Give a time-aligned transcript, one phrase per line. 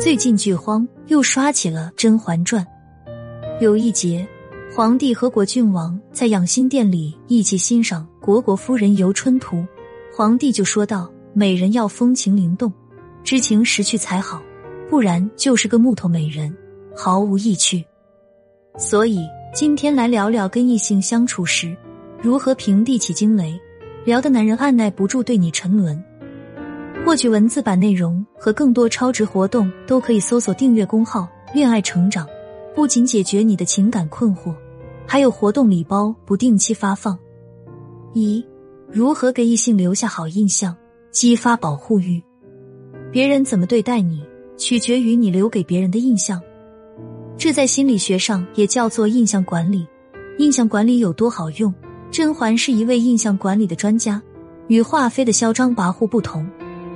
[0.00, 2.64] 最近剧荒又刷起了《甄嬛传》，
[3.62, 4.26] 有一节，
[4.74, 9.56] 皇帝和果郡王在养心殿里一起欣赏《虢国夫人游春图》，
[10.16, 12.72] 皇帝就说道：“美人要风情灵动，
[13.22, 14.42] 知情识趣才好，
[14.88, 16.56] 不然就是个木头美人，
[16.96, 17.84] 毫无意趣。”
[18.80, 19.20] 所以
[19.54, 21.76] 今天来聊聊跟异性相处时
[22.22, 23.54] 如何平地起惊雷，
[24.06, 26.02] 聊的男人按耐不住对你沉沦。
[27.04, 32.24] 获取文字版内容和更多超值活动，都可以搜索订阅公号“恋爱成长”，
[32.72, 34.54] 不仅解决你的情感困惑，
[35.06, 37.18] 还有活动礼包不定期发放。
[38.14, 38.44] 一、
[38.88, 40.76] 如何给异性留下好印象，
[41.10, 42.22] 激发保护欲？
[43.10, 44.22] 别人怎么对待你，
[44.56, 46.40] 取决于你留给别人的印象。
[47.36, 49.84] 这在心理学上也叫做印象管理。
[50.38, 51.74] 印象管理有多好用？
[52.12, 54.22] 甄嬛是一位印象管理的专家，
[54.68, 56.48] 与华妃的嚣张跋扈不同。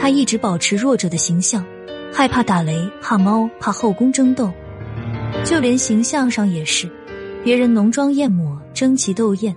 [0.00, 1.62] 他一直保持弱者的形象，
[2.10, 4.50] 害怕打雷，怕猫，怕后宫争斗，
[5.44, 6.90] 就连形象上也是，
[7.44, 9.54] 别人浓妆艳抹、争奇斗艳，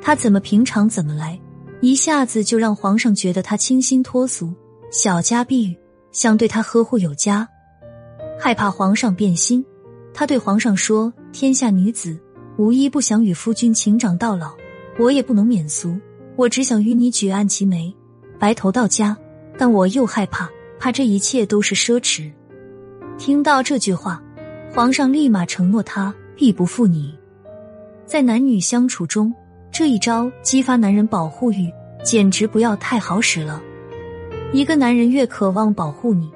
[0.00, 1.36] 他怎么平常怎么来，
[1.80, 4.54] 一下子就让皇上觉得他清新脱俗、
[4.92, 5.76] 小家碧玉，
[6.12, 7.46] 想对他呵护有加。
[8.38, 9.64] 害怕皇上变心，
[10.14, 12.16] 他对皇上说：“天下女子
[12.56, 14.52] 无一不想与夫君情长到老，
[15.00, 15.98] 我也不能免俗，
[16.36, 17.92] 我只想与你举案齐眉，
[18.38, 19.18] 白头到家。”
[19.60, 22.32] 但我又害怕，怕这一切都是奢侈。
[23.18, 24.18] 听到这句话，
[24.72, 27.14] 皇上立马承诺他必不负你。
[28.06, 29.30] 在男女相处中，
[29.70, 31.70] 这一招激发男人保护欲，
[32.02, 33.60] 简直不要太好使了。
[34.50, 36.32] 一个男人越渴望保护你，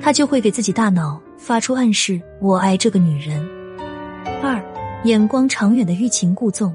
[0.00, 3.44] 他就会给自己大脑发出暗示：我爱这个女人。
[4.40, 4.62] 二，
[5.02, 6.72] 眼光长远的欲擒故纵。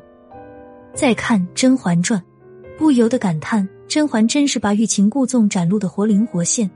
[0.93, 2.19] 再看《甄嬛传》，
[2.77, 3.65] 不由得感叹。
[3.93, 6.67] 甄嬛真是把欲擒故纵展露的活灵活现。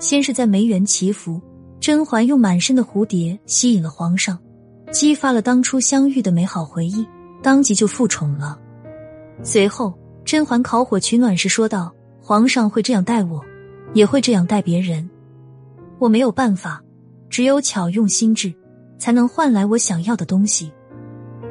[0.00, 1.40] 先是在梅园祈福，
[1.78, 4.36] 甄嬛用满身的蝴蝶吸引了皇上，
[4.90, 7.06] 激发了当初相遇的美好回忆，
[7.40, 8.58] 当即就复宠了。
[9.44, 13.40] 随后，甄嬛烤火取暖时说道：“皇上会这样待我，
[13.94, 15.08] 也会这样待别人。
[16.00, 16.82] 我没有办法，
[17.30, 18.52] 只有巧用心智，
[18.98, 20.72] 才能换来我想要的东西。”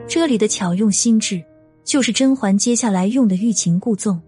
[0.09, 1.41] 这里的巧用心智，
[1.85, 4.22] 就是甄嬛接下来用的欲擒故纵。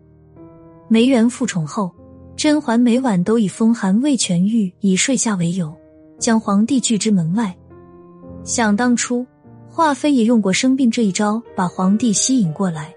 [0.89, 1.93] 梅园复宠后，
[2.37, 5.75] 甄嬛每晚都以风寒未痊愈以睡下为由，
[6.17, 7.53] 将皇帝拒之门外。
[8.45, 9.27] 想当初，
[9.69, 12.93] 华妃也用过生病这一招把皇帝吸引过来。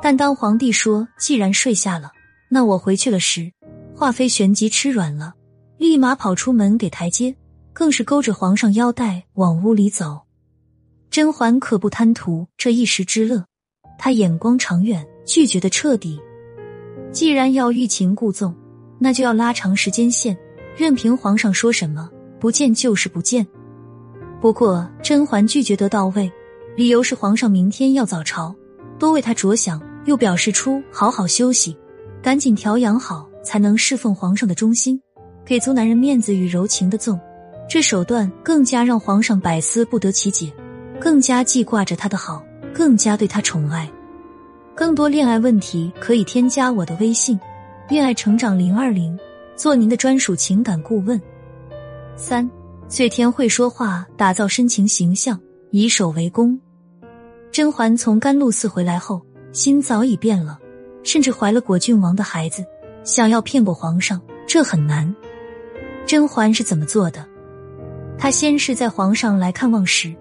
[0.00, 2.10] 但当皇帝说既然睡下了，
[2.48, 3.52] 那我回去了时，
[3.94, 5.34] 华妃旋即吃软了，
[5.76, 7.36] 立马跑出门给台阶，
[7.74, 10.22] 更是勾着皇上腰带往屋里走。
[11.10, 13.44] 甄嬛可不贪图这一时之乐，
[13.98, 16.18] 她眼光长远，拒绝的彻底。
[17.14, 18.52] 既然要欲擒故纵，
[18.98, 20.36] 那就要拉长时间线，
[20.76, 22.10] 任凭皇上说什么，
[22.40, 23.46] 不见就是不见。
[24.40, 26.30] 不过甄嬛拒绝得到位，
[26.76, 28.52] 理由是皇上明天要早朝，
[28.98, 31.78] 多为他着想，又表示出好好休息，
[32.20, 35.00] 赶紧调养好，才能侍奉皇上的忠心，
[35.44, 37.16] 给足男人面子与柔情的纵。
[37.70, 40.52] 这手段更加让皇上百思不得其解，
[41.00, 43.88] 更加记挂着他的好，更加对他宠爱。
[44.76, 47.38] 更多恋爱问题可以添加我的微信
[47.88, 49.16] “恋爱成长零二零”，
[49.54, 51.20] 做您的专属情感顾问。
[52.16, 52.50] 三，
[52.88, 55.40] 翠天会说话，打造深情形象，
[55.70, 56.58] 以守为攻。
[57.52, 60.58] 甄嬛从甘露寺回来后，心早已变了，
[61.04, 62.64] 甚至怀了果郡王的孩子，
[63.04, 65.14] 想要骗过皇上，这很难。
[66.04, 67.24] 甄嬛是怎么做的？
[68.18, 70.12] 她先是在皇上来看望时，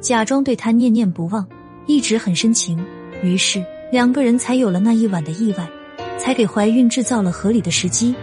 [0.00, 1.48] 假装对他念念不忘，
[1.86, 2.78] 一直很深情，
[3.22, 3.64] 于是。
[3.92, 5.70] 两个人才有了那一晚的意外，
[6.18, 8.14] 才给怀孕制造了合理的时机。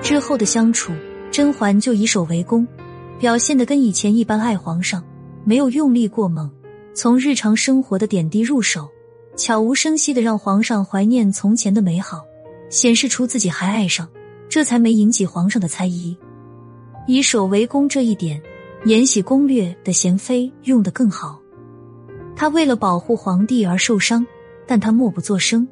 [0.00, 0.94] 之后的相处，
[1.30, 2.66] 甄嬛就以守为攻，
[3.20, 5.04] 表现的跟以前一般爱皇上，
[5.44, 6.50] 没有用力过猛，
[6.94, 8.88] 从日常生活的点滴入手，
[9.36, 12.24] 悄无声息的让皇上怀念从前的美好，
[12.70, 14.08] 显示出自己还爱上，
[14.48, 16.16] 这才没引起皇上的猜疑。
[17.06, 18.40] 以守为攻这一点，
[18.88, 21.38] 《延禧攻略》的娴妃用的更好，
[22.34, 24.26] 她为了保护皇帝而受伤。
[24.68, 25.66] 但他默不作声，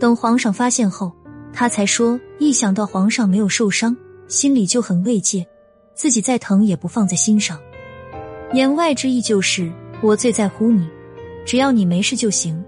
[0.00, 1.12] 等皇上发现后，
[1.52, 3.94] 他才说：“一想到皇上没有受伤，
[4.28, 5.46] 心里就很慰藉，
[5.94, 7.60] 自己再疼也不放在心上。”
[8.54, 9.70] 言外之意就是
[10.00, 10.88] 我最在乎你，
[11.44, 12.64] 只要你没事就行。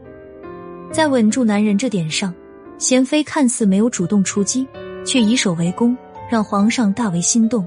[0.93, 2.35] 在稳住男人这点上，
[2.79, 4.69] 娴妃看似没有主动出击，
[5.07, 5.97] 却以守为攻，
[6.31, 7.67] 让皇上大为心动。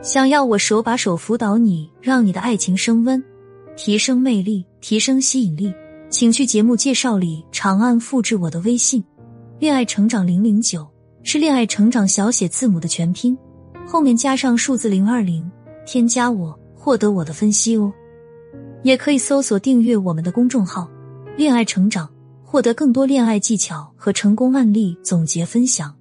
[0.00, 3.22] 想要我手把手辅导你，让你的爱情升温，
[3.76, 5.70] 提升魅力，提升吸引力。
[6.10, 9.02] 请去节目介绍里长按复制我的微信，
[9.60, 10.84] 恋爱成长零零九
[11.22, 13.38] 是恋爱成长小写字母的全拼，
[13.86, 15.48] 后面加上数字零二零，
[15.86, 17.92] 添加我，获得我的分析哦。
[18.82, 20.90] 也可以搜索订阅我们的公众号
[21.38, 22.10] “恋爱成长”，
[22.44, 25.94] 获得更多恋爱技巧和成功案例总结分享。